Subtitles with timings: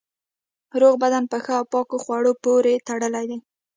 [0.81, 3.37] روغ بدن په ښه او پاکو خوړو پورې تړلی دی.